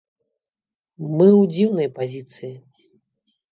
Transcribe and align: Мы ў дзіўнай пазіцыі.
Мы 1.17 1.27
ў 1.27 1.53
дзіўнай 1.53 1.93
пазіцыі. 2.01 2.53